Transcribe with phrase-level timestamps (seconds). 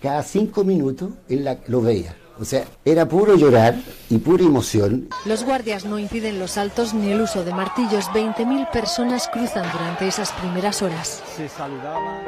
[0.00, 2.16] cada cinco minutos, en la, los veía.
[2.42, 3.76] O sea, era puro llorar
[4.10, 5.08] y pura emoción.
[5.26, 8.06] Los guardias no impiden los saltos ni el uso de martillos.
[8.06, 11.22] 20.000 personas cruzan durante esas primeras horas.
[11.36, 12.20] Se saludaba.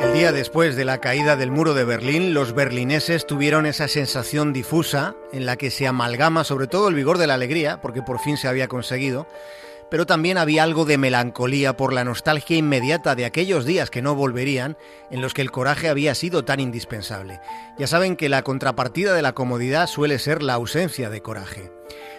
[0.00, 4.52] El día después de la caída del muro de Berlín, los berlineses tuvieron esa sensación
[4.52, 8.20] difusa en la que se amalgama sobre todo el vigor de la alegría, porque por
[8.20, 9.26] fin se había conseguido,
[9.92, 14.14] pero también había algo de melancolía por la nostalgia inmediata de aquellos días que no
[14.14, 14.78] volverían,
[15.10, 17.42] en los que el coraje había sido tan indispensable.
[17.76, 21.70] Ya saben que la contrapartida de la comodidad suele ser la ausencia de coraje.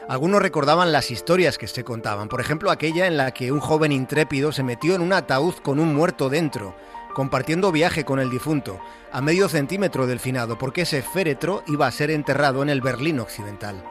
[0.07, 3.91] Algunos recordaban las historias que se contaban, por ejemplo aquella en la que un joven
[3.91, 6.75] intrépido se metió en un ataúd con un muerto dentro,
[7.15, 8.79] compartiendo viaje con el difunto,
[9.11, 13.19] a medio centímetro del finado, porque ese féretro iba a ser enterrado en el Berlín
[13.19, 13.83] occidental.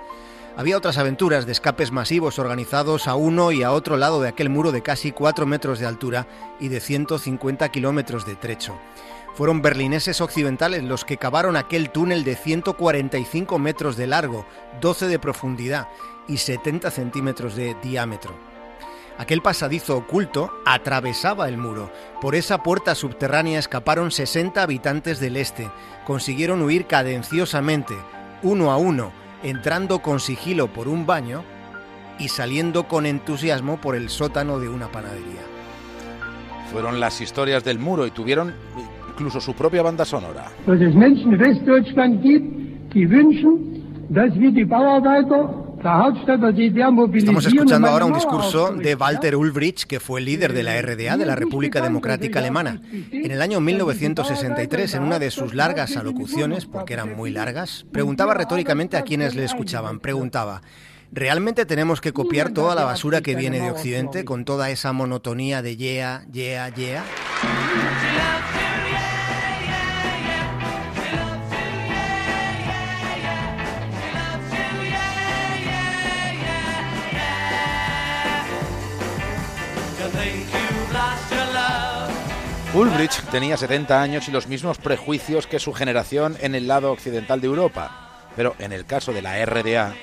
[0.55, 4.51] Había otras aventuras de escapes masivos organizados a uno y a otro lado de aquel
[4.51, 6.27] muro de casi 4 metros de altura
[6.61, 8.79] y de 150 kilómetros de trecho.
[9.35, 14.45] Fueron berlineses occidentales los que cavaron aquel túnel de 145 metros de largo,
[14.83, 15.89] 12 de profundidad
[16.29, 18.35] y 70 centímetros de diámetro.
[19.17, 21.91] Aquel pasadizo oculto atravesaba el muro.
[22.21, 25.71] Por esa puerta subterránea escaparon 60 habitantes del este.
[26.07, 27.95] Consiguieron huir cadenciosamente,
[28.43, 29.13] uno a uno,
[29.43, 31.43] entrando con sigilo por un baño
[32.19, 35.43] y saliendo con entusiasmo por el sótano de una panadería.
[36.71, 38.55] Fueron las historias del muro y tuvieron
[39.11, 40.51] incluso su propia banda sonora.
[47.13, 51.27] Estamos escuchando ahora un discurso de Walter Ulbricht, que fue líder de la RDA, de
[51.27, 52.81] la República Democrática Alemana.
[52.93, 58.35] En el año 1963, en una de sus largas alocuciones, porque eran muy largas, preguntaba
[58.35, 59.99] retóricamente a quienes le escuchaban.
[59.99, 60.63] Preguntaba,
[61.11, 65.63] ¿realmente tenemos que copiar toda la basura que viene de Occidente con toda esa monotonía
[65.63, 67.05] de yeah, yeah, yeah?
[82.75, 87.41] Ulbricht tenía 70 años y los mismos prejuicios que su generación en el lado occidental
[87.41, 88.25] de Europa.
[88.35, 89.95] Pero en el caso de la RDA,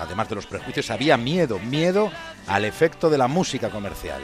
[0.00, 2.10] además de los prejuicios, había miedo, miedo
[2.48, 4.22] al efecto de la música comercial.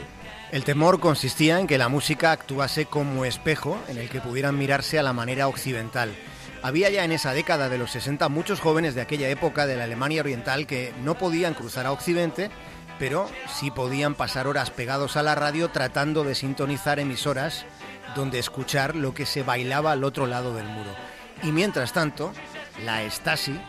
[0.51, 4.99] El temor consistía en que la música actuase como espejo en el que pudieran mirarse
[4.99, 6.13] a la manera occidental.
[6.61, 9.85] Había ya en esa década de los 60 muchos jóvenes de aquella época de la
[9.85, 12.51] Alemania Oriental que no podían cruzar a Occidente,
[13.03, 17.65] pero sí podían pasar horas pegados a la radio tratando de sintonizar emisoras
[18.15, 20.89] donde escuchar lo que se bailaba al otro lado del muro.
[21.41, 22.31] Y mientras tanto,
[22.85, 23.59] la Stasi,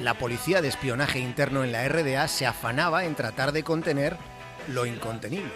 [0.00, 4.16] la policía de espionaje interno en la RDA, se afanaba en tratar de contener
[4.66, 5.52] lo incontenible.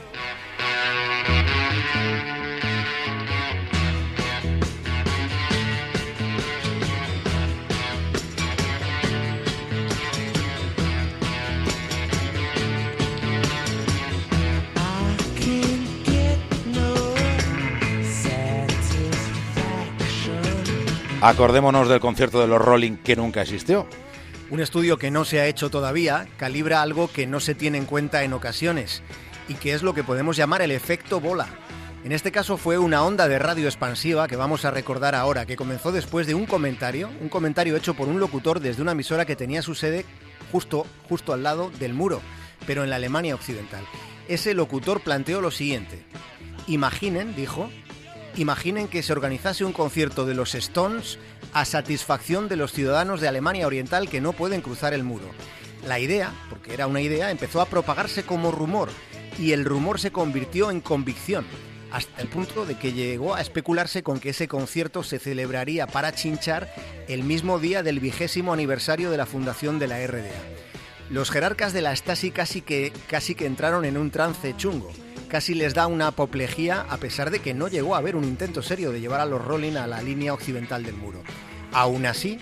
[21.26, 23.88] Acordémonos del concierto de los Rolling que nunca existió.
[24.48, 27.84] Un estudio que no se ha hecho todavía calibra algo que no se tiene en
[27.84, 29.02] cuenta en ocasiones
[29.48, 31.48] y que es lo que podemos llamar el efecto bola.
[32.04, 35.56] En este caso fue una onda de radio expansiva que vamos a recordar ahora, que
[35.56, 39.34] comenzó después de un comentario, un comentario hecho por un locutor desde una emisora que
[39.34, 40.04] tenía su sede
[40.52, 42.20] justo, justo al lado del muro,
[42.68, 43.84] pero en la Alemania occidental.
[44.28, 46.04] Ese locutor planteó lo siguiente.
[46.68, 47.68] Imaginen, dijo,
[48.36, 51.18] imaginen que se organizase un concierto de los Stones
[51.52, 55.26] a satisfacción de los ciudadanos de Alemania Oriental que no pueden cruzar el muro.
[55.86, 58.90] La idea, porque era una idea, empezó a propagarse como rumor
[59.38, 61.44] y el rumor se convirtió en convicción,
[61.92, 66.12] hasta el punto de que llegó a especularse con que ese concierto se celebraría para
[66.12, 66.72] chinchar
[67.08, 70.30] el mismo día del vigésimo aniversario de la fundación de la RDA.
[71.10, 74.90] Los jerarcas de la Stasi casi que, casi que entraron en un trance chungo.
[75.28, 78.62] Casi les da una apoplejía a pesar de que no llegó a haber un intento
[78.62, 81.22] serio de llevar a los Rolling a la línea occidental del muro.
[81.72, 82.38] Aún así,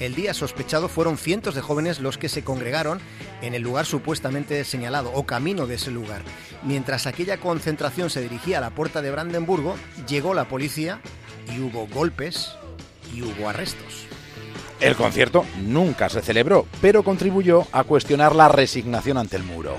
[0.00, 3.00] el día sospechado fueron cientos de jóvenes los que se congregaron
[3.40, 6.20] en el lugar supuestamente señalado o camino de ese lugar.
[6.62, 9.74] Mientras aquella concentración se dirigía a la puerta de Brandenburgo,
[10.06, 11.00] llegó la policía
[11.54, 12.52] y hubo golpes
[13.14, 14.06] y hubo arrestos.
[14.78, 19.74] El concierto nunca se celebró, pero contribuyó a cuestionar la resignación ante el muro.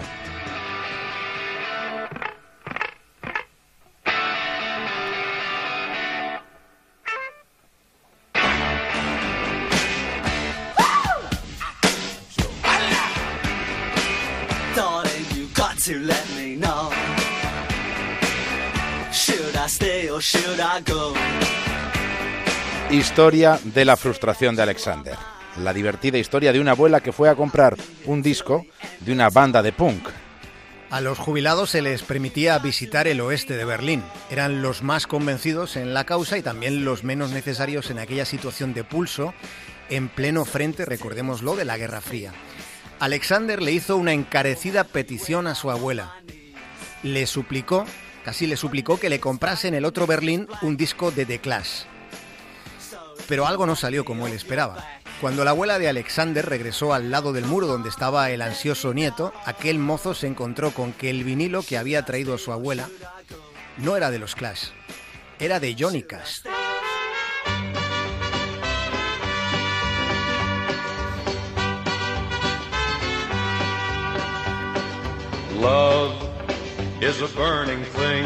[22.91, 25.15] Historia de la frustración de Alexander.
[25.63, 28.65] La divertida historia de una abuela que fue a comprar un disco
[28.99, 30.09] de una banda de punk.
[30.89, 34.03] A los jubilados se les permitía visitar el oeste de Berlín.
[34.29, 38.73] Eran los más convencidos en la causa y también los menos necesarios en aquella situación
[38.73, 39.33] de pulso
[39.89, 42.33] en pleno frente, recordémoslo, de la Guerra Fría.
[42.99, 46.15] Alexander le hizo una encarecida petición a su abuela.
[47.03, 47.85] Le suplicó,
[48.25, 51.83] casi le suplicó que le comprase en el otro Berlín un disco de The Clash.
[53.27, 54.83] Pero algo no salió como él esperaba.
[55.21, 59.31] Cuando la abuela de Alexander regresó al lado del muro donde estaba el ansioso nieto,
[59.45, 62.89] aquel mozo se encontró con que el vinilo que había traído su abuela
[63.77, 64.69] no era de los Clash,
[65.39, 66.41] era de Johnny Cash.
[75.59, 76.13] Love
[77.01, 78.25] is a burning thing,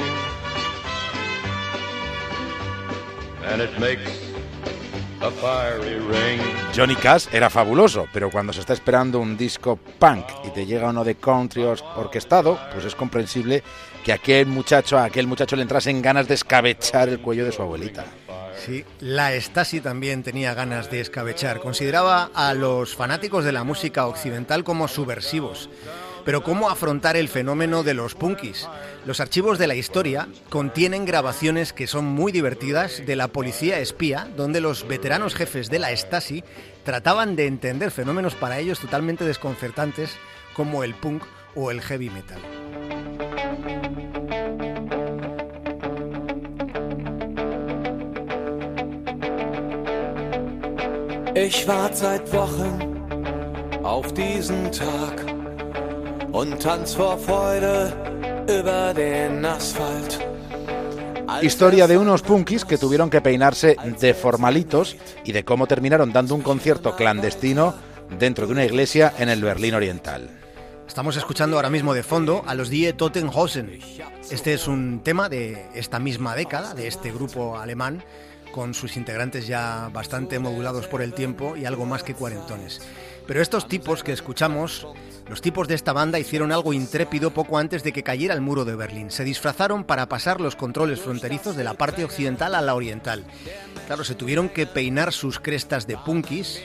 [3.45, 4.31] and it makes
[6.73, 10.89] Johnny Cash era fabuloso, pero cuando se está esperando un disco punk y te llega
[10.89, 13.61] uno de country orquestado, pues es comprensible
[14.03, 17.61] que aquel muchacho, a aquel muchacho le entrasen ganas de escabechar el cuello de su
[17.61, 18.05] abuelita.
[18.57, 21.59] Sí, la Stasi también tenía ganas de escabechar.
[21.59, 25.69] Consideraba a los fanáticos de la música occidental como subversivos.
[26.25, 28.67] Pero ¿cómo afrontar el fenómeno de los punkis?
[29.05, 34.27] Los archivos de la historia contienen grabaciones que son muy divertidas de la policía espía,
[34.37, 36.43] donde los veteranos jefes de la Stasi
[36.83, 40.11] trataban de entender fenómenos para ellos totalmente desconcertantes
[40.53, 41.23] como el punk
[41.55, 42.39] o el heavy metal.
[61.41, 64.95] Historia de unos punkis que tuvieron que peinarse de formalitos
[65.25, 67.73] y de cómo terminaron dando un concierto clandestino
[68.17, 70.29] dentro de una iglesia en el Berlín Oriental.
[70.87, 73.79] Estamos escuchando ahora mismo de fondo a los Die Totenhausen.
[74.29, 78.05] Este es un tema de esta misma década, de este grupo alemán,
[78.53, 82.81] con sus integrantes ya bastante modulados por el tiempo y algo más que cuarentones.
[83.27, 84.87] Pero estos tipos que escuchamos
[85.31, 88.65] los tipos de esta banda hicieron algo intrépido poco antes de que cayera el muro
[88.65, 89.11] de Berlín.
[89.11, 93.23] Se disfrazaron para pasar los controles fronterizos de la parte occidental a la oriental.
[93.87, 96.61] Claro, se tuvieron que peinar sus crestas de punkis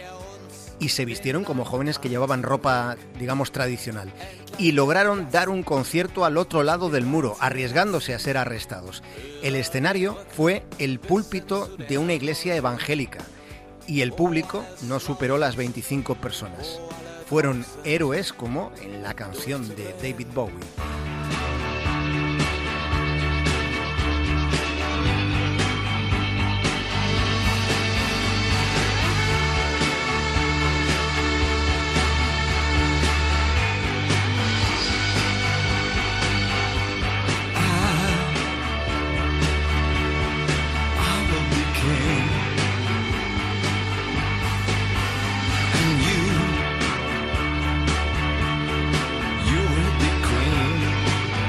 [0.81, 4.13] y se vistieron como jóvenes que llevaban ropa, digamos, tradicional.
[4.59, 9.05] Y lograron dar un concierto al otro lado del muro, arriesgándose a ser arrestados.
[9.45, 13.21] El escenario fue el púlpito de una iglesia evangélica
[13.87, 16.81] y el público no superó las 25 personas
[17.27, 20.96] fueron héroes como en la canción de David Bowie.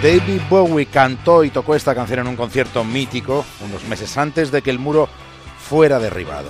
[0.02, 4.62] David Bowie cantó y tocó esta canción en un concierto mítico unos meses antes de
[4.62, 5.10] que el muro
[5.58, 6.50] fuera derribado.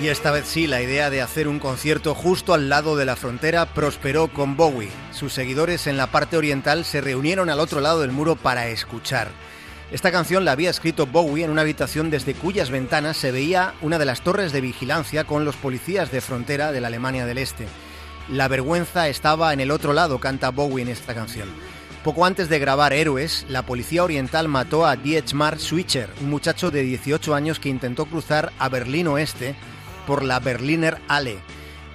[0.00, 3.16] Y esta vez sí, la idea de hacer un concierto justo al lado de la
[3.16, 4.88] frontera prosperó con Bowie.
[5.12, 9.28] Sus seguidores en la parte oriental se reunieron al otro lado del muro para escuchar.
[9.92, 13.98] Esta canción la había escrito Bowie en una habitación desde cuyas ventanas se veía una
[13.98, 17.66] de las torres de vigilancia con los policías de frontera de la Alemania del Este.
[18.30, 21.48] La vergüenza estaba en el otro lado, canta Bowie en esta canción.
[22.04, 26.82] Poco antes de grabar Héroes, la policía oriental mató a Dietmar Switcher, un muchacho de
[26.82, 29.56] 18 años que intentó cruzar a Berlín Oeste
[30.06, 31.38] por la Berliner Halle.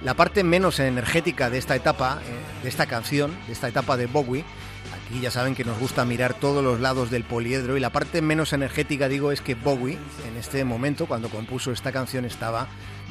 [0.02, 4.06] La parte menos energética de esta etapa, eh, de esta canción, de esta etapa de
[4.06, 4.44] Bowie,
[4.92, 8.20] aquí ya saben que nos gusta mirar todos los lados del poliedro y la parte
[8.20, 12.68] menos energética digo es que Bowie en este momento cuando compuso esta canción estaba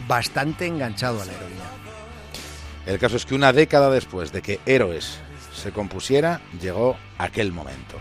[0.08, 1.64] bastante enganchado a la heroína.
[2.86, 5.20] El caso es que una década después de que Héroes
[5.54, 7.98] se compusiera, llegó aquel momento.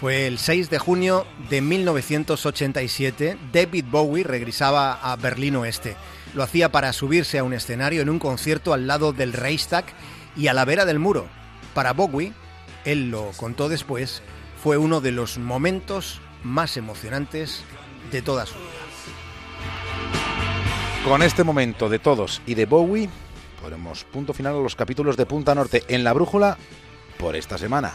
[0.00, 3.38] Fue el 6 de junio de 1987.
[3.52, 5.96] David Bowie regresaba a Berlín Oeste.
[6.34, 9.84] Lo hacía para subirse a un escenario en un concierto al lado del Reichstag
[10.36, 11.26] y a la vera del muro.
[11.74, 12.32] Para Bowie,
[12.84, 14.22] él lo contó después,
[14.62, 17.62] fue uno de los momentos más emocionantes
[18.10, 18.68] de toda su vida.
[21.04, 23.10] Con este momento de todos y de Bowie,
[23.64, 26.58] ponemos punto final a los capítulos de Punta Norte en la Brújula
[27.16, 27.94] por esta semana.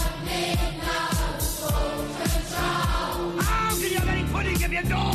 [4.83, 5.10] No.